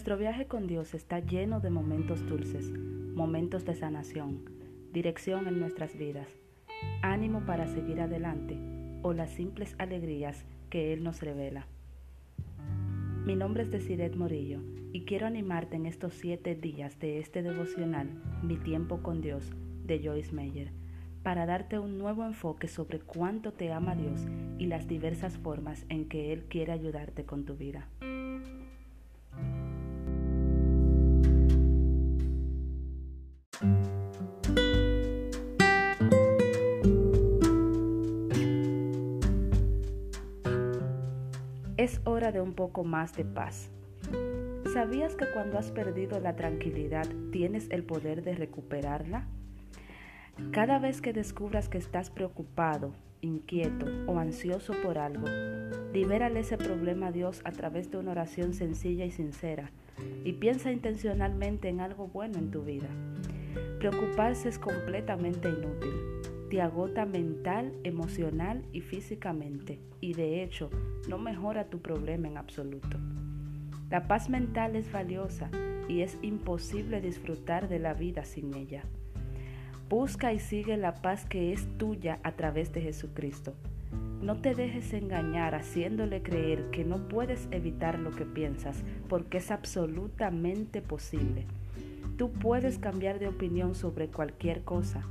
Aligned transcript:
Nuestro 0.00 0.16
viaje 0.16 0.46
con 0.46 0.66
Dios 0.66 0.94
está 0.94 1.20
lleno 1.20 1.60
de 1.60 1.68
momentos 1.68 2.26
dulces, 2.26 2.72
momentos 3.14 3.66
de 3.66 3.74
sanación, 3.74 4.46
dirección 4.94 5.46
en 5.46 5.60
nuestras 5.60 5.94
vidas, 5.94 6.26
ánimo 7.02 7.44
para 7.44 7.66
seguir 7.66 8.00
adelante 8.00 8.56
o 9.02 9.12
las 9.12 9.28
simples 9.28 9.74
alegrías 9.76 10.46
que 10.70 10.94
Él 10.94 11.04
nos 11.04 11.20
revela. 11.20 11.66
Mi 13.26 13.36
nombre 13.36 13.64
es 13.64 13.70
Desiret 13.70 14.16
Morillo 14.16 14.62
y 14.90 15.04
quiero 15.04 15.26
animarte 15.26 15.76
en 15.76 15.84
estos 15.84 16.14
siete 16.14 16.54
días 16.54 16.98
de 16.98 17.18
este 17.18 17.42
devocional, 17.42 18.08
Mi 18.42 18.56
tiempo 18.56 19.02
con 19.02 19.20
Dios, 19.20 19.52
de 19.84 20.02
Joyce 20.02 20.32
Meyer, 20.32 20.72
para 21.22 21.44
darte 21.44 21.78
un 21.78 21.98
nuevo 21.98 22.24
enfoque 22.24 22.68
sobre 22.68 23.00
cuánto 23.00 23.52
te 23.52 23.70
ama 23.70 23.94
Dios 23.96 24.26
y 24.56 24.64
las 24.64 24.88
diversas 24.88 25.36
formas 25.36 25.84
en 25.90 26.08
que 26.08 26.32
Él 26.32 26.44
quiere 26.44 26.72
ayudarte 26.72 27.26
con 27.26 27.44
tu 27.44 27.54
vida. 27.54 27.86
Más 42.84 43.16
de 43.16 43.24
paz. 43.24 43.70
¿Sabías 44.72 45.16
que 45.16 45.26
cuando 45.32 45.58
has 45.58 45.70
perdido 45.70 46.20
la 46.20 46.36
tranquilidad 46.36 47.06
tienes 47.32 47.68
el 47.70 47.82
poder 47.82 48.22
de 48.22 48.34
recuperarla? 48.34 49.26
Cada 50.52 50.78
vez 50.78 51.00
que 51.00 51.12
descubras 51.12 51.68
que 51.68 51.78
estás 51.78 52.10
preocupado, 52.10 52.92
inquieto 53.20 53.86
o 54.06 54.18
ansioso 54.18 54.72
por 54.82 54.98
algo, 54.98 55.26
libérale 55.92 56.40
ese 56.40 56.56
problema 56.56 57.08
a 57.08 57.12
Dios 57.12 57.40
a 57.44 57.52
través 57.52 57.90
de 57.90 57.98
una 57.98 58.12
oración 58.12 58.54
sencilla 58.54 59.04
y 59.04 59.10
sincera 59.10 59.70
y 60.24 60.34
piensa 60.34 60.72
intencionalmente 60.72 61.68
en 61.68 61.80
algo 61.80 62.06
bueno 62.08 62.38
en 62.38 62.50
tu 62.50 62.62
vida. 62.62 62.88
Preocuparse 63.78 64.48
es 64.48 64.58
completamente 64.58 65.48
inútil 65.48 66.09
te 66.50 66.60
agota 66.60 67.06
mental, 67.06 67.72
emocional 67.84 68.64
y 68.72 68.80
físicamente 68.80 69.78
y 70.00 70.14
de 70.14 70.42
hecho 70.42 70.68
no 71.08 71.16
mejora 71.16 71.70
tu 71.70 71.78
problema 71.80 72.26
en 72.26 72.36
absoluto. 72.36 72.98
La 73.88 74.08
paz 74.08 74.28
mental 74.28 74.74
es 74.74 74.90
valiosa 74.90 75.48
y 75.88 76.00
es 76.00 76.18
imposible 76.22 77.00
disfrutar 77.00 77.68
de 77.68 77.78
la 77.78 77.94
vida 77.94 78.24
sin 78.24 78.52
ella. 78.54 78.82
Busca 79.88 80.32
y 80.32 80.40
sigue 80.40 80.76
la 80.76 80.96
paz 80.96 81.24
que 81.24 81.52
es 81.52 81.68
tuya 81.78 82.18
a 82.24 82.32
través 82.32 82.72
de 82.72 82.80
Jesucristo. 82.80 83.54
No 84.20 84.40
te 84.40 84.56
dejes 84.56 84.92
engañar 84.92 85.54
haciéndole 85.54 86.20
creer 86.20 86.70
que 86.70 86.84
no 86.84 87.06
puedes 87.06 87.46
evitar 87.52 87.98
lo 88.00 88.10
que 88.10 88.24
piensas, 88.24 88.82
porque 89.08 89.38
es 89.38 89.52
absolutamente 89.52 90.82
posible. 90.82 91.46
Tú 92.16 92.32
puedes 92.32 92.78
cambiar 92.78 93.20
de 93.20 93.28
opinión 93.28 93.76
sobre 93.76 94.08
cualquier 94.08 94.62
cosa 94.62 95.06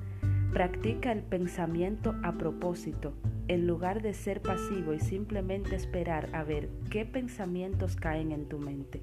Practica 0.53 1.11
el 1.11 1.21
pensamiento 1.21 2.15
a 2.23 2.33
propósito, 2.33 3.13
en 3.47 3.67
lugar 3.67 4.01
de 4.01 4.15
ser 4.15 4.41
pasivo 4.41 4.93
y 4.93 4.99
simplemente 4.99 5.75
esperar 5.75 6.29
a 6.33 6.43
ver 6.43 6.69
qué 6.89 7.05
pensamientos 7.05 7.95
caen 7.95 8.31
en 8.31 8.47
tu 8.47 8.57
mente. 8.57 9.01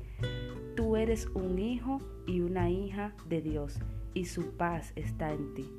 Tú 0.74 0.96
eres 0.96 1.28
un 1.34 1.60
hijo 1.60 2.00
y 2.26 2.40
una 2.40 2.68
hija 2.68 3.14
de 3.28 3.42
Dios 3.42 3.78
y 4.12 4.24
su 4.24 4.56
paz 4.56 4.92
está 4.96 5.32
en 5.32 5.54
ti. 5.54 5.70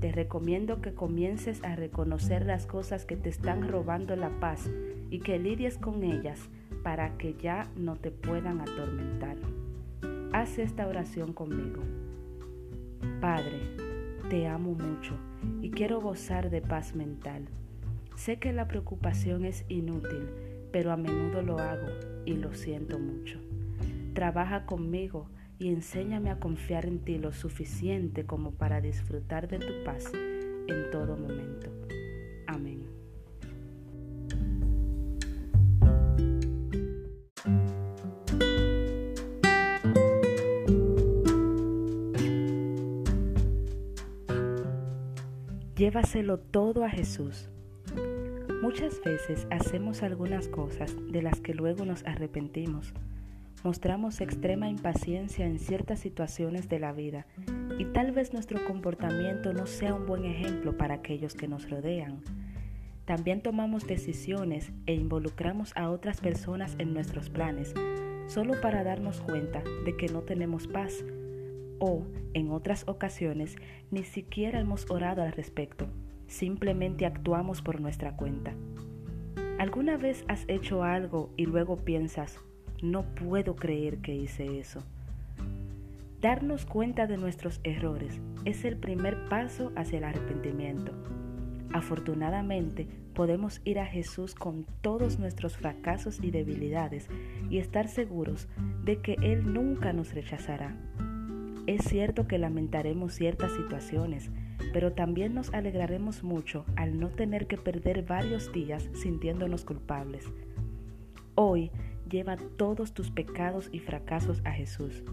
Te 0.00 0.12
recomiendo 0.12 0.82
que 0.82 0.92
comiences 0.92 1.64
a 1.64 1.74
reconocer 1.74 2.44
las 2.44 2.66
cosas 2.66 3.06
que 3.06 3.16
te 3.16 3.30
están 3.30 3.66
robando 3.66 4.14
la 4.14 4.30
paz 4.40 4.70
y 5.10 5.20
que 5.20 5.38
lidies 5.38 5.78
con 5.78 6.04
ellas 6.04 6.50
para 6.82 7.16
que 7.16 7.34
ya 7.34 7.70
no 7.76 7.96
te 7.96 8.10
puedan 8.10 8.60
atormentar. 8.60 9.36
Haz 10.32 10.58
esta 10.58 10.86
oración 10.86 11.32
conmigo. 11.32 11.82
Padre, 13.20 13.87
te 14.28 14.46
amo 14.46 14.74
mucho 14.74 15.16
y 15.62 15.70
quiero 15.70 16.00
gozar 16.00 16.50
de 16.50 16.60
paz 16.60 16.94
mental. 16.94 17.48
Sé 18.14 18.38
que 18.38 18.52
la 18.52 18.68
preocupación 18.68 19.44
es 19.44 19.64
inútil, 19.68 20.28
pero 20.70 20.92
a 20.92 20.96
menudo 20.96 21.40
lo 21.42 21.58
hago 21.58 21.86
y 22.26 22.34
lo 22.34 22.54
siento 22.54 22.98
mucho. 22.98 23.40
Trabaja 24.12 24.66
conmigo 24.66 25.30
y 25.58 25.68
enséñame 25.68 26.30
a 26.30 26.38
confiar 26.38 26.84
en 26.86 26.98
ti 26.98 27.16
lo 27.18 27.32
suficiente 27.32 28.26
como 28.26 28.52
para 28.52 28.80
disfrutar 28.80 29.48
de 29.48 29.58
tu 29.58 29.84
paz 29.84 30.12
en 30.14 30.90
todo 30.90 31.16
momento. 31.16 31.70
Amén. 32.46 32.97
Llévaselo 45.88 46.38
todo 46.38 46.84
a 46.84 46.90
Jesús. 46.90 47.48
Muchas 48.60 49.00
veces 49.02 49.46
hacemos 49.50 50.02
algunas 50.02 50.46
cosas 50.46 50.94
de 51.10 51.22
las 51.22 51.40
que 51.40 51.54
luego 51.54 51.86
nos 51.86 52.04
arrepentimos. 52.04 52.92
Mostramos 53.64 54.20
extrema 54.20 54.68
impaciencia 54.68 55.46
en 55.46 55.58
ciertas 55.58 56.00
situaciones 56.00 56.68
de 56.68 56.78
la 56.78 56.92
vida 56.92 57.24
y 57.78 57.86
tal 57.86 58.12
vez 58.12 58.34
nuestro 58.34 58.62
comportamiento 58.66 59.54
no 59.54 59.66
sea 59.66 59.94
un 59.94 60.04
buen 60.04 60.26
ejemplo 60.26 60.76
para 60.76 60.96
aquellos 60.96 61.32
que 61.32 61.48
nos 61.48 61.70
rodean. 61.70 62.20
También 63.06 63.40
tomamos 63.40 63.86
decisiones 63.86 64.72
e 64.84 64.92
involucramos 64.92 65.72
a 65.74 65.88
otras 65.88 66.20
personas 66.20 66.76
en 66.78 66.92
nuestros 66.92 67.30
planes, 67.30 67.72
solo 68.26 68.60
para 68.60 68.84
darnos 68.84 69.22
cuenta 69.22 69.62
de 69.86 69.96
que 69.96 70.08
no 70.08 70.20
tenemos 70.20 70.66
paz 70.68 71.02
o, 71.78 72.04
en 72.34 72.50
otras 72.50 72.86
ocasiones, 72.88 73.56
ni 73.90 74.04
siquiera 74.04 74.60
hemos 74.60 74.90
orado 74.90 75.22
al 75.22 75.32
respecto, 75.32 75.86
simplemente 76.26 77.06
actuamos 77.06 77.62
por 77.62 77.80
nuestra 77.80 78.16
cuenta. 78.16 78.54
¿Alguna 79.58 79.96
vez 79.96 80.24
has 80.28 80.44
hecho 80.48 80.84
algo 80.84 81.30
y 81.36 81.46
luego 81.46 81.76
piensas, 81.78 82.38
no 82.80 83.02
puedo 83.14 83.56
creer 83.56 83.98
que 83.98 84.14
hice 84.14 84.60
eso? 84.60 84.84
Darnos 86.20 86.64
cuenta 86.64 87.06
de 87.06 87.16
nuestros 87.16 87.60
errores 87.64 88.20
es 88.44 88.64
el 88.64 88.76
primer 88.76 89.28
paso 89.28 89.72
hacia 89.76 89.98
el 89.98 90.04
arrepentimiento. 90.04 90.92
Afortunadamente, 91.72 92.88
podemos 93.14 93.60
ir 93.64 93.78
a 93.78 93.86
Jesús 93.86 94.34
con 94.34 94.64
todos 94.80 95.18
nuestros 95.18 95.56
fracasos 95.56 96.18
y 96.22 96.30
debilidades 96.30 97.08
y 97.50 97.58
estar 97.58 97.88
seguros 97.88 98.48
de 98.84 99.00
que 99.00 99.16
Él 99.22 99.52
nunca 99.52 99.92
nos 99.92 100.14
rechazará. 100.14 100.76
Es 101.68 101.84
cierto 101.84 102.26
que 102.26 102.38
lamentaremos 102.38 103.12
ciertas 103.12 103.52
situaciones, 103.52 104.30
pero 104.72 104.94
también 104.94 105.34
nos 105.34 105.52
alegraremos 105.52 106.24
mucho 106.24 106.64
al 106.76 106.98
no 106.98 107.10
tener 107.10 107.46
que 107.46 107.58
perder 107.58 108.06
varios 108.06 108.50
días 108.54 108.88
sintiéndonos 108.94 109.66
culpables. 109.66 110.24
Hoy 111.34 111.70
lleva 112.08 112.38
todos 112.56 112.94
tus 112.94 113.10
pecados 113.10 113.68
y 113.70 113.80
fracasos 113.80 114.40
a 114.46 114.52
Jesús. 114.52 115.04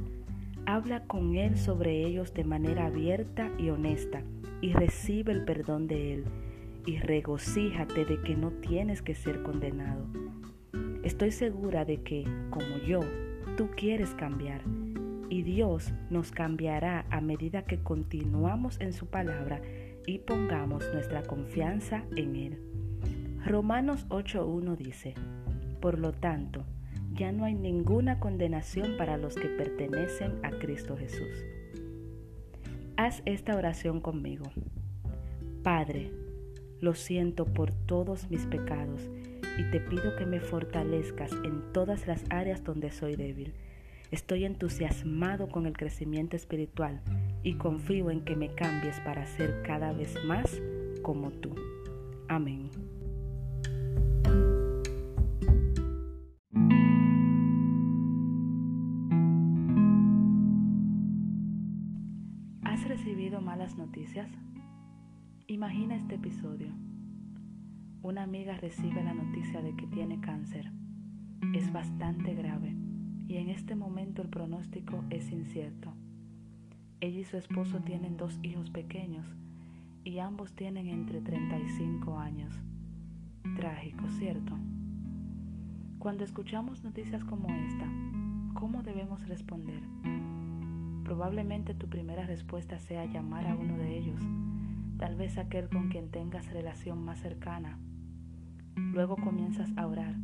Habla 0.66 1.04
con 1.04 1.36
Él 1.36 1.58
sobre 1.58 2.06
ellos 2.06 2.34
de 2.34 2.46
manera 2.46 2.86
abierta 2.86 3.52
y 3.58 3.70
honesta 3.70 4.24
y 4.62 4.72
recibe 4.72 5.34
el 5.34 5.44
perdón 5.44 5.88
de 5.88 6.14
Él 6.14 6.24
y 6.86 7.00
regocíjate 7.00 8.06
de 8.06 8.22
que 8.22 8.38
no 8.38 8.52
tienes 8.52 9.02
que 9.02 9.14
ser 9.14 9.44
condenado. 9.44 10.06
Estoy 11.04 11.32
segura 11.32 11.84
de 11.84 11.98
que, 11.98 12.24
como 12.50 12.78
yo, 12.88 13.02
tú 13.58 13.68
quieres 13.76 14.12
cambiar 14.16 14.62
y 15.30 15.44
Dios 15.44 15.92
nos 16.10 16.32
cambiará 16.32 17.06
a 17.10 17.22
medida 17.22 17.64
que 17.64 17.82
continuamos 17.82 18.80
en 18.80 18.94
su 18.94 19.08
palabra 19.08 19.62
y 20.06 20.20
pongamos 20.20 20.86
nuestra 20.94 21.24
confianza 21.24 22.04
en 22.16 22.36
Él. 22.36 22.60
Romanos 23.46 24.08
8.1 24.10 24.78
dice, 24.78 25.14
Por 25.82 26.00
lo 26.00 26.12
tanto, 26.14 26.66
ya 27.14 27.32
no 27.32 27.46
hay 27.46 27.54
ninguna 27.54 28.20
condenación 28.20 28.98
para 28.98 29.18
los 29.18 29.36
que 29.36 29.48
pertenecen 29.48 30.34
a 30.44 30.52
Cristo 30.52 30.98
Jesús. 30.98 31.46
Haz 32.98 33.22
esta 33.26 33.56
oración 33.56 34.02
conmigo. 34.02 34.46
Padre, 35.64 36.12
lo 36.82 36.94
siento 36.94 37.46
por 37.46 37.72
todos 37.72 38.30
mis 38.30 38.46
pecados 38.46 39.10
y 39.58 39.64
te 39.72 39.80
pido 39.80 40.16
que 40.18 40.26
me 40.26 40.40
fortalezcas 40.40 41.32
en 41.44 41.72
todas 41.72 42.08
las 42.08 42.24
áreas 42.30 42.64
donde 42.64 42.92
soy 42.92 43.16
débil 43.16 43.54
Estoy 44.16 44.46
entusiasmado 44.46 45.50
con 45.50 45.66
el 45.66 45.76
crecimiento 45.76 46.38
espiritual 46.38 47.02
y 47.44 47.56
confío 47.56 48.10
en 48.12 48.24
que 48.24 48.38
me 48.38 48.48
cambies 48.56 48.98
para 49.02 49.26
ser 49.26 49.62
cada 49.64 49.92
vez 49.92 50.16
más 50.24 50.62
como 51.02 51.32
tú. 51.32 51.54
Amén. 52.30 52.70
¿Has 62.64 62.88
recibido 62.88 63.42
malas 63.42 63.78
noticias? 63.78 64.30
Imagina 65.48 65.98
este 65.98 66.16
episodio. 66.16 66.70
Una 68.02 68.24
amiga 68.24 68.56
recibe 68.56 69.04
la 69.04 69.14
noticia 69.14 69.62
de 69.62 69.76
que 69.76 69.88
tiene 69.88 70.22
cáncer. 70.22 70.72
Es 71.54 71.74
bastante 71.74 72.34
grave 72.34 72.75
y 73.28 73.38
en 73.38 73.50
este 73.50 73.76
momento 73.76 74.22
el 74.22 74.30
pronóstico 74.30 75.04
es 75.10 75.32
incierto. 75.32 75.94
Ella 77.02 77.20
y 77.20 77.24
su 77.24 77.38
esposo 77.38 77.80
tienen 77.80 78.18
dos 78.18 78.40
hijos 78.44 78.70
pequeños 78.70 79.26
y 80.04 80.20
ambos 80.20 80.54
tienen 80.54 80.88
entre 80.88 81.22
35 81.22 82.20
años. 82.20 82.54
Trágico, 83.56 84.08
¿cierto? 84.12 84.58
Cuando 86.00 86.24
escuchamos 86.24 86.84
noticias 86.84 87.24
como 87.24 87.50
esta, 87.50 87.86
¿cómo 88.54 88.84
debemos 88.84 89.28
responder? 89.28 89.82
Probablemente 91.04 91.74
tu 91.74 91.88
primera 91.88 92.26
respuesta 92.26 92.80
sea 92.80 93.06
llamar 93.06 93.48
a 93.48 93.56
uno 93.56 93.78
de 93.78 93.98
ellos, 93.98 94.22
tal 94.98 95.16
vez 95.16 95.38
aquel 95.38 95.70
con 95.70 95.90
quien 95.90 96.10
tengas 96.10 96.52
relación 96.52 97.04
más 97.04 97.20
cercana. 97.20 97.80
Luego 98.76 99.16
comienzas 99.16 99.70
a 99.78 99.88
orar 99.88 100.16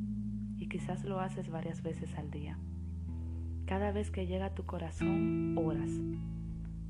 y 0.57 0.67
quizás 0.67 1.03
lo 1.03 1.19
haces 1.19 1.49
varias 1.49 1.81
veces 1.81 2.15
al 2.15 2.29
día. 2.29 2.57
Cada 3.65 3.91
vez 3.91 4.11
que 4.11 4.27
llega 4.27 4.47
a 4.47 4.55
tu 4.55 4.65
corazón, 4.65 5.57
oras. 5.57 5.89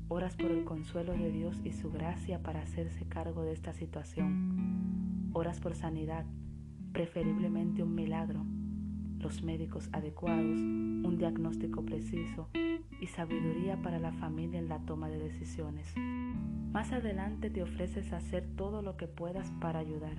Oras 0.08 0.36
por 0.36 0.50
el 0.50 0.64
consuelo 0.64 1.12
de 1.12 1.30
Dios 1.30 1.60
y 1.64 1.72
su 1.72 1.90
gracia 1.90 2.42
para 2.42 2.62
hacerse 2.62 3.06
cargo 3.06 3.42
de 3.44 3.52
esta 3.52 3.72
situación. 3.72 5.30
Oras 5.32 5.60
por 5.60 5.74
sanidad, 5.74 6.26
preferiblemente 6.92 7.82
un 7.82 7.94
milagro, 7.94 8.44
los 9.18 9.42
médicos 9.42 9.88
adecuados, 9.92 10.58
un 10.58 11.16
diagnóstico 11.18 11.82
preciso 11.84 12.48
y 13.00 13.06
sabiduría 13.06 13.80
para 13.80 13.98
la 13.98 14.12
familia 14.12 14.58
en 14.58 14.68
la 14.68 14.80
toma 14.80 15.08
de 15.08 15.18
decisiones. 15.18 15.94
Más 16.72 16.92
adelante 16.92 17.48
te 17.48 17.62
ofreces 17.62 18.12
hacer 18.12 18.46
todo 18.56 18.82
lo 18.82 18.96
que 18.96 19.06
puedas 19.06 19.50
para 19.60 19.78
ayudar, 19.78 20.16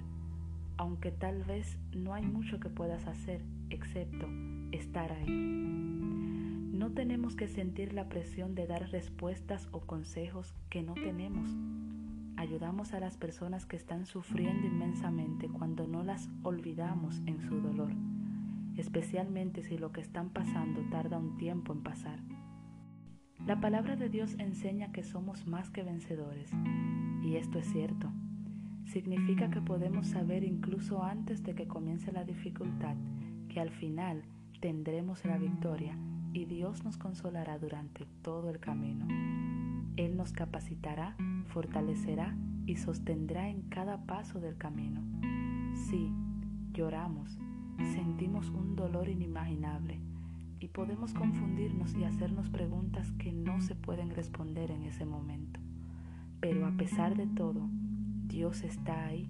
aunque 0.78 1.12
tal 1.12 1.44
vez 1.44 1.78
no 1.92 2.14
hay 2.14 2.26
mucho 2.26 2.60
que 2.60 2.70
puedas 2.70 3.06
hacer 3.06 3.42
excepto 3.70 4.28
estar 4.72 5.12
ahí. 5.12 6.13
No 6.84 6.92
tenemos 6.92 7.38
que 7.38 7.48
sentir 7.48 7.94
la 7.94 8.10
presión 8.10 8.56
de 8.56 8.68
dar 8.68 8.92
respuestas 8.92 9.70
o 9.72 9.80
consejos 9.80 10.54
que 10.70 10.84
no 10.84 10.96
tenemos. 10.96 11.50
Ayudamos 12.36 12.94
a 12.94 13.00
las 13.00 13.16
personas 13.16 13.66
que 13.66 13.78
están 13.78 14.06
sufriendo 14.06 14.68
inmensamente 14.68 15.48
cuando 15.48 15.88
no 15.88 16.04
las 16.04 16.28
olvidamos 16.44 17.22
en 17.26 17.40
su 17.40 17.62
dolor, 17.62 17.94
especialmente 18.76 19.64
si 19.64 19.78
lo 19.78 19.94
que 19.94 20.02
están 20.02 20.32
pasando 20.32 20.82
tarda 20.92 21.20
un 21.20 21.38
tiempo 21.38 21.72
en 21.72 21.84
pasar. 21.84 22.20
La 23.48 23.62
palabra 23.62 23.96
de 23.96 24.10
Dios 24.10 24.36
enseña 24.38 24.92
que 24.92 25.04
somos 25.04 25.48
más 25.48 25.70
que 25.70 25.84
vencedores, 25.84 26.52
y 27.24 27.38
esto 27.38 27.60
es 27.60 27.72
cierto. 27.72 28.12
Significa 28.84 29.50
que 29.50 29.62
podemos 29.62 30.08
saber 30.08 30.44
incluso 30.44 31.02
antes 31.02 31.44
de 31.44 31.56
que 31.56 31.66
comience 31.66 32.12
la 32.12 32.26
dificultad 32.26 32.98
que 33.48 33.62
al 33.62 33.70
final 33.70 34.26
tendremos 34.60 35.24
la 35.24 35.38
victoria 35.38 35.98
y 36.34 36.46
Dios 36.46 36.84
nos 36.84 36.98
consolará 36.98 37.60
durante 37.60 38.06
todo 38.24 38.50
el 38.50 38.60
camino. 38.60 39.08
Él 39.96 40.18
nos 40.18 40.34
capacitará, 40.34 41.16
fortalecerá 41.46 42.36
y 42.66 42.78
sostendrá 42.78 43.50
en 43.50 43.62
cada 43.70 44.06
paso 44.06 44.40
del 44.40 44.58
camino. 44.58 45.02
Sí, 45.76 46.12
lloramos, 46.74 47.38
sentimos 47.94 48.50
un 48.50 48.76
dolor 48.76 49.10
inimaginable 49.10 50.00
y 50.60 50.70
podemos 50.70 51.14
confundirnos 51.14 51.94
y 51.96 52.04
hacernos 52.04 52.50
preguntas 52.50 53.12
que 53.20 53.32
no 53.32 53.62
se 53.62 53.76
pueden 53.76 54.10
responder 54.10 54.72
en 54.72 54.84
ese 54.84 55.06
momento. 55.06 55.60
Pero 56.40 56.66
a 56.66 56.72
pesar 56.72 57.16
de 57.16 57.28
todo, 57.28 57.70
Dios 58.28 58.64
está 58.64 59.06
ahí, 59.06 59.30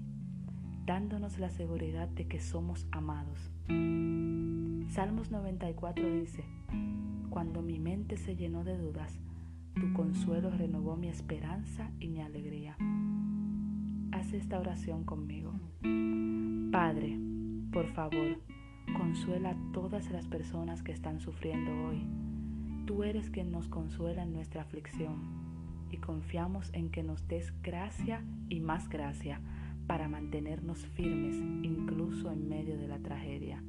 dándonos 0.86 1.38
la 1.40 1.50
seguridad 1.50 2.08
de 2.08 2.28
que 2.28 2.40
somos 2.40 2.88
amados. 2.92 3.52
Salmos 4.90 5.32
94 5.32 6.10
dice, 6.14 6.44
Cuando 7.30 7.62
mi 7.62 7.80
mente 7.80 8.18
se 8.18 8.36
llenó 8.36 8.64
de 8.64 8.78
dudas, 8.78 9.20
tu 9.76 9.92
consuelo 9.94 10.52
renovó 10.52 10.96
mi 10.96 11.08
esperanza 11.08 11.92
y 12.00 12.08
mi 12.08 12.22
alegría. 12.22 12.78
Haz 14.12 14.34
esta 14.34 14.60
oración 14.60 15.04
conmigo. 15.04 15.54
Padre, 16.72 17.18
por 17.72 17.88
favor, 17.94 18.40
consuela 18.98 19.52
a 19.52 19.72
todas 19.74 20.12
las 20.12 20.28
personas 20.28 20.84
que 20.84 20.92
están 20.92 21.20
sufriendo 21.20 21.72
hoy. 21.88 22.06
Tú 22.86 23.04
eres 23.04 23.30
quien 23.30 23.52
nos 23.52 23.68
consuela 23.68 24.24
en 24.24 24.34
nuestra 24.34 24.62
aflicción 24.62 25.44
y 25.92 25.98
confiamos 25.98 26.70
en 26.74 26.90
que 26.90 27.04
nos 27.04 27.28
des 27.28 27.54
gracia 27.62 28.24
y 28.50 28.60
más 28.60 28.90
gracia 28.90 29.42
para 29.88 30.08
mantenernos 30.08 30.86
firmes 30.88 31.36
incluso 31.64 32.32
en 32.32 32.48
medio 32.48 32.78
de 32.78 32.88
la 32.88 33.00
tragedia. 33.00 33.64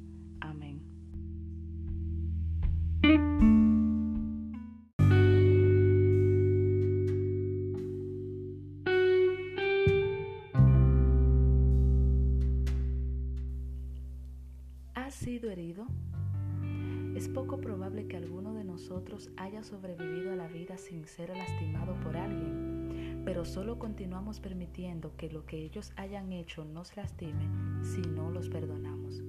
Haya 19.36 19.62
sobrevivido 19.62 20.32
a 20.32 20.36
la 20.36 20.48
vida 20.48 20.76
sin 20.76 21.06
ser 21.06 21.30
lastimado 21.30 21.94
por 22.00 22.16
alguien, 22.16 23.22
pero 23.24 23.44
solo 23.44 23.78
continuamos 23.78 24.40
permitiendo 24.40 25.16
que 25.16 25.30
lo 25.30 25.46
que 25.46 25.58
ellos 25.58 25.92
hayan 25.96 26.32
hecho 26.32 26.64
nos 26.64 26.96
lastime 26.96 27.48
si 27.84 28.00
no 28.00 28.30
los 28.30 28.48
perdonamos. 28.48 29.22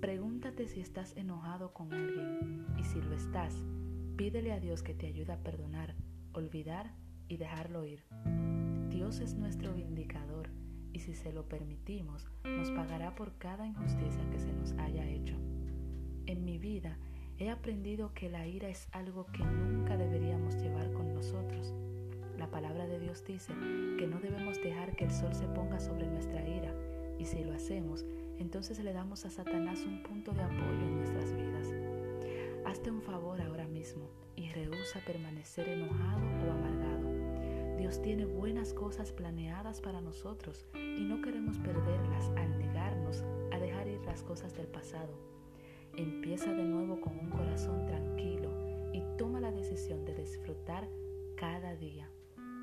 Pregúntate 0.00 0.68
si 0.68 0.80
estás 0.80 1.16
enojado 1.16 1.72
con 1.72 1.92
alguien 1.92 2.66
y 2.76 2.84
si 2.84 3.00
lo 3.00 3.14
estás, 3.14 3.54
pídele 4.16 4.52
a 4.52 4.60
Dios 4.60 4.82
que 4.82 4.94
te 4.94 5.06
ayude 5.06 5.32
a 5.32 5.42
perdonar, 5.42 5.94
olvidar 6.34 6.92
y 7.28 7.38
dejarlo 7.38 7.86
ir. 7.86 8.02
Dios 8.90 9.20
es 9.20 9.34
nuestro 9.34 9.72
vindicador 9.72 10.50
y 10.92 11.00
si 11.00 11.14
se 11.14 11.32
lo 11.32 11.48
permitimos, 11.48 12.28
nos 12.44 12.70
pagará 12.70 13.14
por 13.14 13.38
cada 13.38 13.66
injusticia 13.66 14.28
que 14.30 14.38
se 14.38 14.52
nos 14.52 14.72
haya 14.72 15.08
hecho. 15.08 15.36
En 16.26 16.44
mi 16.44 16.58
vida 16.58 16.98
he 17.42 17.50
aprendido 17.50 18.12
que 18.14 18.28
la 18.28 18.46
ira 18.46 18.68
es 18.68 18.86
algo 18.92 19.26
que 19.32 19.42
nunca 19.44 19.96
deberíamos 19.96 20.54
llevar 20.62 20.92
con 20.92 21.12
nosotros. 21.12 21.74
La 22.38 22.48
palabra 22.48 22.86
de 22.86 23.00
Dios 23.00 23.24
dice 23.24 23.52
que 23.98 24.06
no 24.06 24.20
debemos 24.20 24.62
dejar 24.62 24.94
que 24.94 25.04
el 25.04 25.10
sol 25.10 25.34
se 25.34 25.48
ponga 25.48 25.80
sobre 25.80 26.06
nuestra 26.06 26.40
ira 26.48 26.72
y 27.18 27.24
si 27.24 27.42
lo 27.42 27.52
hacemos, 27.52 28.06
entonces 28.38 28.78
le 28.78 28.92
damos 28.92 29.24
a 29.24 29.30
Satanás 29.30 29.80
un 29.84 30.04
punto 30.04 30.32
de 30.32 30.42
apoyo 30.42 30.82
en 30.82 30.98
nuestras 30.98 31.32
vidas. 31.34 31.68
Hazte 32.64 32.92
un 32.92 33.02
favor 33.02 33.40
ahora 33.40 33.66
mismo 33.66 34.08
y 34.36 34.48
rehúsa 34.50 35.00
permanecer 35.04 35.68
enojado 35.68 36.24
o 36.46 36.52
amargado. 36.52 37.76
Dios 37.76 38.00
tiene 38.02 38.24
buenas 38.24 38.72
cosas 38.72 39.10
planeadas 39.10 39.80
para 39.80 40.00
nosotros 40.00 40.64
y 40.74 41.02
no 41.02 41.20
queremos 41.20 41.58
perderlas 41.58 42.30
al 42.36 42.56
negarnos 42.56 43.24
a 43.50 43.58
dejar 43.58 43.88
ir 43.88 44.00
las 44.02 44.22
cosas 44.22 44.54
del 44.54 44.68
pasado. 44.68 45.12
Empieza 45.96 46.52
de 46.52 46.64
nuevo 46.64 47.00
con 47.00 47.18
un 47.18 47.28
corazón 47.28 47.84
tranquilo 47.86 48.48
y 48.94 49.02
toma 49.18 49.40
la 49.40 49.52
decisión 49.52 50.04
de 50.06 50.14
disfrutar 50.14 50.88
cada 51.36 51.76
día. 51.76 52.08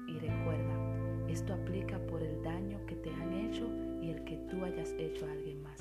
Y 0.07 0.13
recuerda, 0.13 1.27
esto 1.27 1.53
aplica 1.53 1.99
por 2.07 2.23
el 2.23 2.41
daño 2.41 2.83
que 2.87 2.95
te 2.95 3.11
han 3.11 3.31
hecho 3.33 3.69
y 4.01 4.09
el 4.09 4.23
que 4.23 4.37
tú 4.49 4.63
hayas 4.65 4.93
hecho 4.97 5.27
a 5.27 5.31
alguien 5.31 5.61
más. 5.61 5.79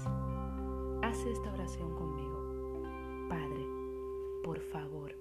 Haz 1.03 1.25
esta 1.25 1.55
oración 1.55 1.95
conmigo. 1.97 3.29
Padre, 3.31 3.65
por 4.45 4.61
favor, 4.61 5.15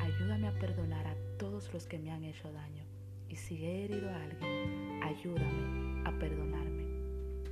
ayúdame 0.00 0.48
a 0.48 0.58
perdonar 0.58 1.06
a 1.06 1.16
todos 1.38 1.72
los 1.72 1.86
que 1.86 1.98
me 1.98 2.10
han 2.10 2.24
hecho 2.24 2.52
daño. 2.52 2.82
Y 3.28 3.36
si 3.36 3.64
he 3.64 3.84
herido 3.84 4.10
a 4.10 4.22
alguien, 4.24 5.02
ayúdame 5.02 6.02
a 6.08 6.18
perdonarme. 6.18 6.86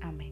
Amén. 0.01 0.30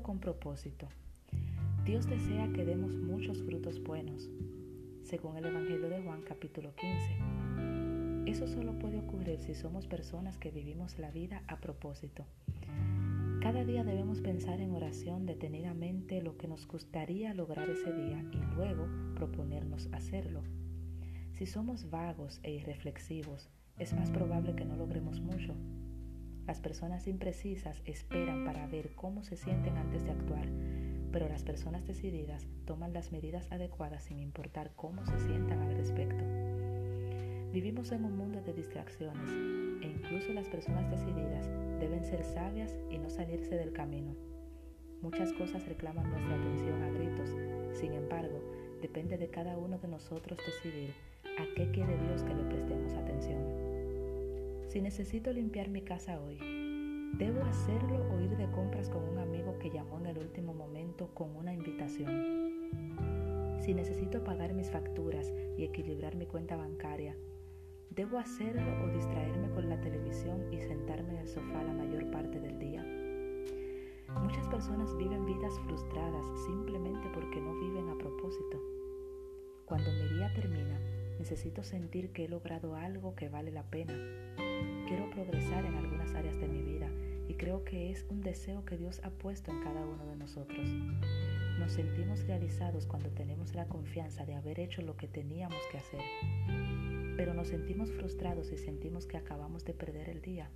Con 0.00 0.20
propósito. 0.20 0.88
Dios 1.84 2.06
desea 2.08 2.50
que 2.54 2.64
demos 2.64 2.94
muchos 2.96 3.42
frutos 3.42 3.82
buenos, 3.82 4.30
según 5.02 5.36
el 5.36 5.44
Evangelio 5.44 5.90
de 5.90 6.00
Juan 6.00 6.22
capítulo 6.22 6.74
15. 6.76 8.30
Eso 8.30 8.48
solo 8.48 8.78
puede 8.78 9.00
ocurrir 9.00 9.38
si 9.40 9.54
somos 9.54 9.86
personas 9.86 10.38
que 10.38 10.50
vivimos 10.50 10.98
la 10.98 11.10
vida 11.10 11.42
a 11.46 11.60
propósito. 11.60 12.24
Cada 13.42 13.66
día 13.66 13.84
debemos 13.84 14.22
pensar 14.22 14.62
en 14.62 14.72
oración 14.72 15.26
detenidamente 15.26 16.22
lo 16.22 16.38
que 16.38 16.48
nos 16.48 16.66
gustaría 16.66 17.34
lograr 17.34 17.68
ese 17.68 17.92
día 17.92 18.24
y 18.32 18.38
luego 18.56 18.88
proponernos 19.14 19.90
hacerlo. 19.92 20.42
Si 21.32 21.44
somos 21.44 21.90
vagos 21.90 22.40
e 22.42 22.50
irreflexivos, 22.52 23.50
es 23.78 23.92
más 23.92 24.10
probable 24.10 24.54
que 24.54 24.64
no 24.64 24.74
logremos. 24.74 25.20
Las 26.52 26.60
personas 26.60 27.08
imprecisas 27.08 27.80
esperan 27.86 28.44
para 28.44 28.66
ver 28.66 28.90
cómo 28.94 29.22
se 29.22 29.36
sienten 29.36 29.78
antes 29.78 30.04
de 30.04 30.10
actuar, 30.10 30.46
pero 31.10 31.26
las 31.26 31.44
personas 31.44 31.86
decididas 31.86 32.46
toman 32.66 32.92
las 32.92 33.10
medidas 33.10 33.50
adecuadas 33.50 34.04
sin 34.04 34.18
importar 34.18 34.72
cómo 34.76 35.06
se 35.06 35.18
sientan 35.18 35.62
al 35.62 35.74
respecto. 35.74 36.22
Vivimos 37.54 37.90
en 37.92 38.04
un 38.04 38.18
mundo 38.18 38.42
de 38.42 38.52
distracciones 38.52 39.30
e 39.82 39.86
incluso 39.88 40.34
las 40.34 40.46
personas 40.46 40.90
decididas 40.90 41.48
deben 41.80 42.04
ser 42.04 42.22
sabias 42.22 42.76
y 42.90 42.98
no 42.98 43.08
salirse 43.08 43.54
del 43.54 43.72
camino. 43.72 44.14
Muchas 45.00 45.32
cosas 45.32 45.66
reclaman 45.66 46.10
nuestra 46.10 46.34
atención 46.34 46.82
a 46.82 46.90
gritos, 46.90 47.30
sin 47.80 47.94
embargo, 47.94 48.42
depende 48.82 49.16
de 49.16 49.30
cada 49.30 49.56
uno 49.56 49.78
de 49.78 49.88
nosotros 49.88 50.38
decidir 50.44 50.92
a 51.38 51.46
qué 51.56 51.70
quiere 51.70 51.96
Dios 51.96 52.22
que 52.22 52.34
le 52.34 52.44
prestemos 52.44 52.92
atención. 52.92 53.71
Si 54.72 54.80
necesito 54.80 55.30
limpiar 55.34 55.68
mi 55.68 55.82
casa 55.82 56.18
hoy, 56.18 56.38
¿debo 57.18 57.44
hacerlo 57.44 58.10
o 58.10 58.18
ir 58.22 58.34
de 58.38 58.50
compras 58.52 58.88
con 58.88 59.06
un 59.06 59.18
amigo 59.18 59.58
que 59.58 59.68
llamó 59.68 59.98
en 59.98 60.06
el 60.06 60.16
último 60.16 60.54
momento 60.54 61.10
con 61.12 61.36
una 61.36 61.52
invitación? 61.52 63.58
Si 63.60 63.74
necesito 63.74 64.24
pagar 64.24 64.54
mis 64.54 64.70
facturas 64.70 65.30
y 65.58 65.64
equilibrar 65.64 66.16
mi 66.16 66.24
cuenta 66.24 66.56
bancaria, 66.56 67.14
¿Debo 67.90 68.18
hacerlo 68.18 68.82
o 68.82 68.88
distraerme 68.88 69.50
con 69.50 69.68
la 69.68 69.78
televisión 69.78 70.50
y 70.50 70.62
sentarme 70.62 71.10
en 71.10 71.18
el 71.18 71.28
sofá 71.28 71.62
la 71.62 71.74
mayor 71.74 72.10
parte 72.10 72.40
del 72.40 72.58
día? 72.58 72.82
Muchas 74.22 74.48
personas 74.48 74.96
viven 74.96 75.26
vidas 75.26 75.52
frustradas 75.66 76.24
simplemente 76.46 77.10
porque 77.12 77.42
no 77.42 77.60
viven 77.60 77.90
a 77.90 77.98
propósito. 77.98 78.58
Cuando 79.66 79.92
mi 79.92 80.16
día 80.16 80.32
termina, 80.34 80.80
necesito 81.18 81.62
sentir 81.62 82.10
que 82.14 82.24
he 82.24 82.28
logrado 82.30 82.74
algo 82.74 83.14
que 83.14 83.28
vale 83.28 83.50
la 83.50 83.64
pena. 83.64 83.92
Áreas 86.14 86.38
de 86.38 86.48
mi 86.48 86.62
vida 86.62 86.88
y 87.28 87.34
creo 87.34 87.64
que 87.64 87.90
es 87.90 88.06
un 88.08 88.20
deseo 88.20 88.64
que 88.64 88.76
Dios 88.76 89.00
ha 89.04 89.10
puesto 89.10 89.50
en 89.50 89.60
cada 89.62 89.84
uno 89.86 90.06
de 90.06 90.16
nosotros. 90.16 90.68
Nos 91.58 91.72
sentimos 91.72 92.26
realizados 92.26 92.86
cuando 92.86 93.10
tenemos 93.10 93.54
la 93.54 93.66
confianza 93.66 94.24
de 94.26 94.34
haber 94.34 94.60
hecho 94.60 94.82
lo 94.82 94.96
que 94.96 95.08
teníamos 95.08 95.60
que 95.70 95.78
hacer 95.78 96.00
pero 97.16 97.34
nos 97.34 97.48
sentimos 97.48 97.90
frustrados 97.92 98.52
y 98.52 98.56
sentimos 98.56 99.06
que 99.06 99.16
acabamos 99.16 99.64
de 99.64 99.74
perder 99.74 100.08
el 100.08 100.22
día. 100.22 100.50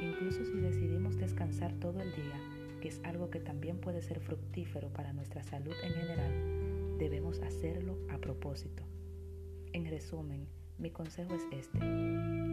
Incluso 0.00 0.44
si 0.44 0.60
decidimos 0.60 1.16
descansar 1.16 1.72
todo 1.74 2.00
el 2.00 2.14
día, 2.14 2.40
que 2.80 2.88
es 2.88 3.00
algo 3.04 3.30
que 3.30 3.40
también 3.40 3.78
puede 3.78 4.02
ser 4.02 4.20
fructífero 4.20 4.92
para 4.92 5.12
nuestra 5.12 5.42
salud 5.42 5.74
en 5.82 5.92
general, 5.92 6.98
debemos 6.98 7.40
hacerlo 7.40 7.98
a 8.10 8.18
propósito. 8.18 8.82
En 9.72 9.86
resumen, 9.86 10.46
mi 10.78 10.90
consejo 10.90 11.34
es 11.34 11.42
este. 11.50 11.78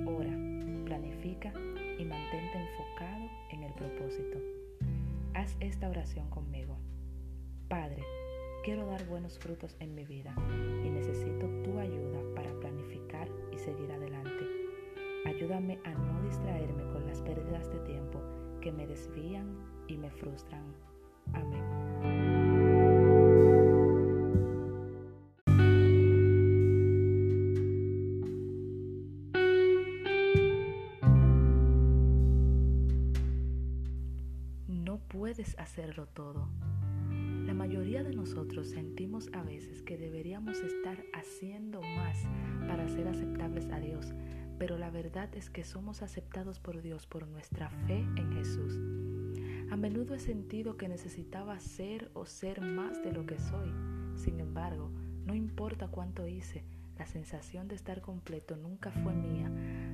Ora, 0.08 0.36
mantente 2.12 2.60
enfocado 2.60 3.30
en 3.52 3.64
el 3.64 3.74
propósito. 3.74 4.38
Haz 5.34 5.56
esta 5.62 5.90
oración 5.90 6.30
conmigo. 6.30 6.78
Padre, 7.70 8.04
quiero 8.66 8.86
dar 8.86 9.06
buenos 9.08 9.40
frutos 9.40 9.78
en 9.80 9.96
mi 9.96 10.04
vida 10.04 10.36
y 10.84 10.90
necesito 10.90 11.48
tu 11.64 11.80
ayuda 11.80 12.20
para 12.36 12.52
planificar 12.60 13.30
y 13.54 13.58
seguir 13.58 13.92
adelante. 13.92 14.46
Ayúdame 15.26 15.80
a 15.86 15.94
no 15.94 16.22
distraerme 16.24 16.84
con 16.92 17.08
las 17.08 17.22
pérdidas 17.22 17.72
de 17.72 17.80
tiempo 17.80 18.22
que 18.60 18.72
me 18.72 18.86
desvían 18.86 19.58
y 19.88 19.98
me 19.98 20.12
frustran. 20.12 20.66
Amén. 21.34 21.71
Hacerlo 35.58 36.08
todo. 36.08 36.48
La 37.46 37.54
mayoría 37.54 38.04
de 38.04 38.14
nosotros 38.14 38.70
sentimos 38.70 39.30
a 39.34 39.42
veces 39.42 39.82
que 39.82 39.98
deberíamos 39.98 40.60
estar 40.60 41.04
haciendo 41.14 41.82
más 41.82 42.18
para 42.68 42.88
ser 42.88 43.08
aceptables 43.08 43.66
a 43.72 43.80
Dios, 43.80 44.14
pero 44.60 44.78
la 44.78 44.92
verdad 44.92 45.34
es 45.36 45.50
que 45.50 45.64
somos 45.64 46.04
aceptados 46.04 46.60
por 46.60 46.82
Dios 46.82 47.08
por 47.08 47.28
nuestra 47.28 47.70
fe 47.70 48.06
en 48.16 48.32
Jesús. 48.34 48.78
A 49.72 49.76
menudo 49.76 50.14
he 50.14 50.20
sentido 50.20 50.78
que 50.78 50.88
necesitaba 50.88 51.60
ser 51.60 52.12
o 52.14 52.26
ser 52.26 52.62
más 52.62 53.02
de 53.02 53.12
lo 53.12 53.26
que 53.26 53.40
soy. 53.40 53.72
Sin 54.16 54.40
embargo, 54.40 54.92
no 55.26 55.34
importa 55.34 55.88
cuánto 55.88 56.28
hice, 56.28 56.64
la 57.00 57.08
sensación 57.08 57.68
de 57.68 57.76
estar 57.76 58.02
completo 58.02 58.56
nunca 58.56 58.92
fue 58.92 59.14
mía 59.14 59.52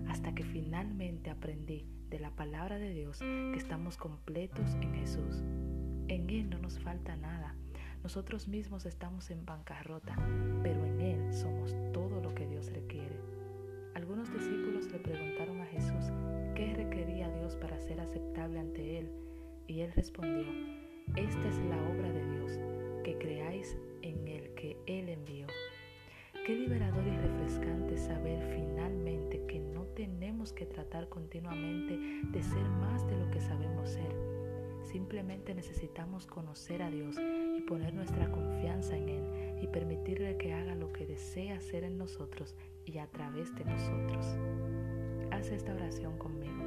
hasta 0.10 0.36
que 0.36 0.44
finalmente 0.44 1.30
aprendí 1.30 1.86
de 2.10 2.20
la 2.20 2.32
palabra 2.32 2.78
de 2.78 2.90
Dios 2.90 3.20
que 3.20 3.58
estamos 3.58 3.98
completos 3.98 4.76
en 4.82 4.94
Jesús. 4.94 5.44
En 6.08 6.30
Él 6.30 6.50
no 6.50 6.60
nos 6.60 6.80
falta 6.80 7.16
nada. 7.16 7.56
Nosotros 8.04 8.48
mismos 8.48 8.86
estamos 8.86 9.30
en 9.30 9.46
bancarrota, 9.46 10.16
pero 10.64 10.86
en 10.86 11.02
Él 11.02 11.34
somos 11.34 11.76
todo 11.94 12.22
lo 12.22 12.34
que 12.34 12.48
Dios 12.48 12.72
requiere. 12.72 13.20
Algunos 13.96 14.32
discípulos 14.32 14.92
le 14.92 15.00
preguntaron 15.00 15.60
a 15.60 15.66
Jesús 15.66 16.12
qué 16.56 16.74
requería 16.76 17.30
Dios 17.30 17.56
para 17.56 17.80
ser 17.80 18.00
aceptable 18.00 18.60
ante 18.60 19.00
Él, 19.00 19.12
y 19.68 19.82
Él 19.82 19.92
respondió, 19.94 20.46
esta 21.16 21.48
es 21.48 21.58
la 21.58 21.82
obra 21.90 22.12
de 22.12 22.26
Dios, 22.32 22.60
que 23.04 23.18
creáis 23.18 23.78
en 24.02 24.28
el 24.28 24.54
que 24.54 24.78
Él 24.86 25.10
envió. 25.10 25.48
Qué 26.46 26.56
liberador 26.56 27.06
y 27.06 27.18
refrescante 27.18 27.98
saber 27.98 28.42
finalmente 28.56 29.46
que 29.48 29.60
no 29.60 29.84
que 30.54 30.66
tratar 30.66 31.10
continuamente 31.10 31.98
de 32.32 32.44
ser 32.44 32.64
más 32.82 33.08
de 33.08 33.18
lo 33.18 33.30
que 33.32 33.42
sabemos 33.42 33.90
ser 33.90 34.38
Simplemente 34.88 35.54
necesitamos 35.54 36.26
conocer 36.28 36.82
a 36.82 36.90
Dios 36.90 37.18
y 37.20 37.62
poner 37.62 37.94
nuestra 37.94 38.32
confianza 38.32 38.96
en 38.96 39.10
Él 39.10 39.60
y 39.62 39.68
permitirle 39.68 40.38
que 40.38 40.54
haga 40.54 40.76
lo 40.76 40.94
que 40.94 41.06
desea 41.06 41.58
hacer 41.58 41.84
en 41.84 41.98
nosotros 41.98 42.56
y 42.86 42.98
a 43.00 43.08
través 43.08 43.54
de 43.56 43.66
nosotros. 43.66 44.26
Haz 45.32 45.52
esta 45.52 45.74
oración 45.74 46.18
conmigo. 46.18 46.64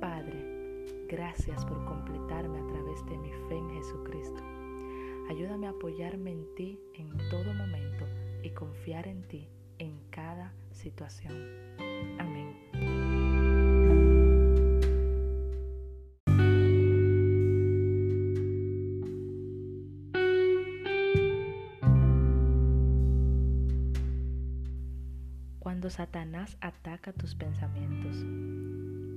Padre, 0.00 0.86
gracias 1.08 1.66
por 1.66 1.84
completarme 1.86 2.60
a 2.60 2.66
través 2.68 3.04
de 3.06 3.18
mi 3.18 3.32
fe 3.48 3.56
en 3.56 3.70
Jesucristo. 3.70 4.40
Ayúdame 5.28 5.66
a 5.66 5.70
apoyarme 5.70 6.30
en 6.30 6.54
ti 6.54 6.78
en 6.94 7.10
todo 7.30 7.52
momento 7.52 8.06
y 8.44 8.50
confiar 8.50 9.08
en 9.08 9.22
ti 9.22 9.48
en 9.78 9.98
cada 10.10 10.54
situación. 10.70 11.67
Cuando 25.88 26.04
Satanás 26.04 26.58
ataca 26.60 27.14
tus 27.14 27.34
pensamientos. 27.34 28.14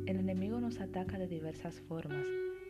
El 0.05 0.21
enemigo 0.21 0.61
nos 0.61 0.79
ataca 0.79 1.17
de 1.17 1.27
diversas 1.27 1.81
formas, 1.81 2.25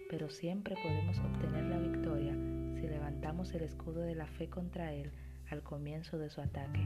pero 0.09 0.27
siempre 0.31 0.75
podemos 0.81 1.19
obtener 1.19 1.65
la 1.65 1.77
victoria 1.77 2.33
si 2.73 2.87
levantamos 2.87 3.53
el 3.53 3.61
escudo 3.61 4.01
de 4.01 4.15
la 4.15 4.25
fe 4.25 4.49
contra 4.49 4.91
él 4.91 5.11
al 5.51 5.61
comienzo 5.61 6.17
de 6.17 6.31
su 6.31 6.41
ataque. 6.41 6.83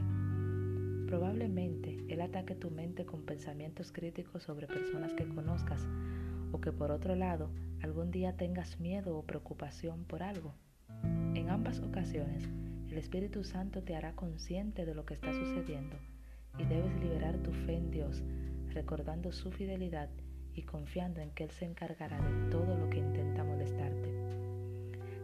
Probablemente 1.06 2.04
él 2.10 2.20
ataque 2.20 2.54
tu 2.54 2.70
mente 2.70 3.06
con 3.06 3.22
pensamientos 3.24 3.92
críticos 3.92 4.42
sobre 4.42 4.66
personas 4.66 5.14
que 5.14 5.26
conozcas 5.26 5.88
o 6.52 6.60
que 6.60 6.70
por 6.70 6.90
otro 6.90 7.14
lado 7.14 7.48
algún 7.80 8.10
día 8.10 8.36
tengas 8.36 8.78
miedo 8.78 9.16
o 9.16 9.24
preocupación 9.24 10.04
por 10.04 10.22
algo. 10.22 10.52
En 11.34 11.48
ambas 11.48 11.80
ocasiones, 11.80 12.46
el 12.90 12.98
Espíritu 12.98 13.42
Santo 13.42 13.82
te 13.82 13.96
hará 13.96 14.12
consciente 14.12 14.84
de 14.84 14.94
lo 14.94 15.06
que 15.06 15.14
está 15.14 15.32
sucediendo 15.32 15.96
y 16.58 16.64
debes 16.64 16.94
liberar 17.00 17.36
tu 17.38 17.52
fe 17.52 17.76
en 17.76 17.90
Dios, 17.90 18.22
recordando 18.72 19.32
su 19.32 19.50
fidelidad 19.50 20.08
y 20.54 20.62
confiando 20.62 21.20
en 21.20 21.30
que 21.30 21.44
Él 21.44 21.50
se 21.50 21.66
encargará 21.66 22.18
de 22.20 22.50
todo 22.50 22.76
lo 22.76 22.88
que 22.88 22.98
intenta 22.98 23.44
molestarte. 23.44 24.10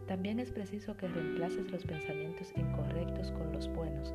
También 0.07 0.39
es 0.39 0.51
preciso 0.51 0.95
que 0.97 1.07
reemplaces 1.07 1.71
los 1.71 1.85
pensamientos 1.85 2.53
incorrectos 2.55 3.31
con 3.31 3.51
los 3.51 3.67
buenos, 3.73 4.13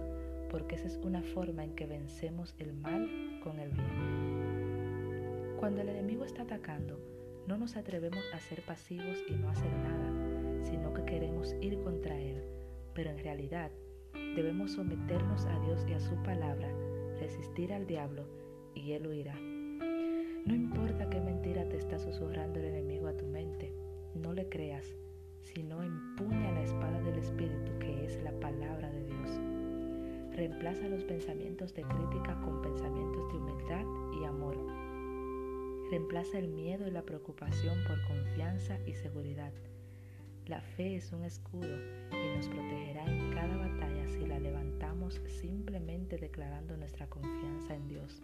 porque 0.51 0.77
esa 0.77 0.87
es 0.87 0.97
una 1.03 1.23
forma 1.23 1.65
en 1.65 1.75
que 1.75 1.87
vencemos 1.87 2.55
el 2.59 2.73
mal 2.75 3.41
con 3.43 3.59
el 3.59 3.71
bien. 3.71 5.57
Cuando 5.59 5.81
el 5.81 5.89
enemigo 5.89 6.25
está 6.25 6.43
atacando, 6.43 7.01
no 7.49 7.57
nos 7.57 7.77
atrevemos 7.77 8.25
a 8.35 8.41
ser 8.41 8.63
pasivos 8.63 9.25
y 9.29 9.33
no 9.33 9.49
hacer 9.49 9.73
nada, 9.73 10.65
sino 10.65 10.93
que 10.95 11.05
queremos 11.05 11.55
ir 11.61 11.81
contra 11.81 12.19
él, 12.19 12.45
pero 12.95 13.11
en 13.11 13.19
realidad 13.19 13.71
debemos 14.37 14.73
someternos 14.73 15.47
a 15.47 15.59
Dios 15.61 15.85
y 15.89 15.95
a 15.95 16.01
su 16.01 16.15
palabra 16.23 16.69
resistir 17.21 17.73
al 17.73 17.87
diablo 17.87 18.25
y 18.75 18.93
él 18.93 19.07
huirá. 19.07 19.35
No 19.35 20.55
importa 20.55 21.11
qué 21.11 21.21
mentira 21.21 21.69
te 21.69 21.77
está 21.77 21.99
susurrando 21.99 22.59
el 22.59 22.67
enemigo 22.67 23.07
a 23.07 23.17
tu 23.17 23.27
mente, 23.27 23.73
no 24.15 24.33
le 24.33 24.49
creas, 24.49 24.87
sino 25.43 25.83
empuña 25.83 26.53
la 26.53 26.63
espada 26.63 27.01
del 27.03 27.19
Espíritu 27.19 27.79
que 27.79 28.05
es 28.05 28.23
la 28.23 28.33
palabra 28.41 28.91
de 28.91 29.05
Dios. 29.05 29.41
Reemplaza 30.35 30.89
los 30.89 31.05
pensamientos 31.05 31.75
de 31.75 31.83
crítica 31.83 32.41
con 32.43 32.63
pensamientos 32.63 33.29
de 33.33 33.39
humildad 33.39 33.85
y 34.21 34.25
amor. 34.25 34.57
Reemplaza 35.91 36.39
el 36.39 36.49
miedo 36.49 36.87
y 36.87 36.91
la 36.91 37.03
preocupación 37.03 37.77
por 37.87 38.01
confianza 38.07 38.79
y 38.87 38.95
seguridad. 38.95 39.53
La 40.47 40.61
fe 40.61 40.97
es 40.97 41.13
un 41.13 41.25
escudo 41.25 41.77
nos 42.39 42.49
protegerá 42.51 43.05
en 43.05 43.33
cada 43.33 43.57
batalla 43.57 44.07
si 44.07 44.25
la 44.25 44.39
levantamos 44.39 45.21
simplemente 45.27 46.19
declarando 46.19 46.77
nuestra 46.77 47.09
confianza 47.09 47.75
en 47.75 47.89
Dios. 47.89 48.23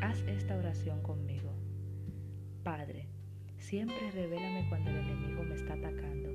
Haz 0.00 0.20
esta 0.28 0.56
oración 0.56 1.02
conmigo. 1.02 1.52
Padre, 2.62 3.08
siempre 3.58 4.12
revélame 4.12 4.68
cuando 4.68 4.90
el 4.90 4.98
enemigo 4.98 5.42
me 5.42 5.56
está 5.56 5.74
atacando 5.74 6.30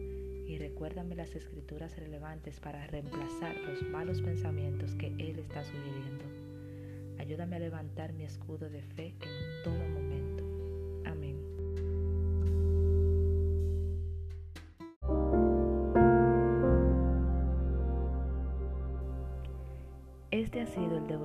y 0.45 0.57
recuérdame 0.57 1.15
las 1.15 1.35
escrituras 1.35 1.97
relevantes 1.97 2.59
para 2.59 2.85
reemplazar 2.87 3.55
los 3.61 3.81
malos 3.83 4.21
pensamientos 4.21 4.93
que 4.95 5.07
Él 5.07 5.39
está 5.39 5.63
sugiriendo. 5.63 6.25
Ayúdame 7.17 7.55
a 7.55 7.59
levantar 7.59 8.11
mi 8.11 8.25
escudo 8.25 8.69
de 8.69 8.81
fe 8.81 9.13
en 9.21 9.63
todo 9.63 9.86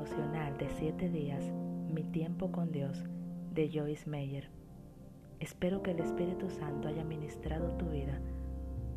devocional 0.03 0.59
de 0.59 0.69
siete 0.69 1.09
días, 1.09 1.45
Mi 1.93 2.03
tiempo 2.03 2.51
con 2.51 2.73
Dios, 2.73 3.05
de 3.55 3.71
Joyce 3.73 4.11
Meyer. 4.11 4.49
Espero 5.39 5.81
que 5.81 5.93
el 5.93 6.01
Espíritu 6.01 6.51
Santo 6.51 6.89
haya 6.89 7.05
ministrado 7.05 7.77
tu 7.77 7.87
vida 7.87 8.21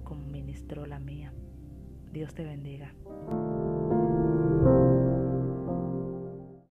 como 0.04 0.26
ministró 0.26 0.88
la 0.88 0.98
mía. 0.98 1.32
Dios 2.12 2.34
te 2.34 2.44
bendiga. 2.44 2.92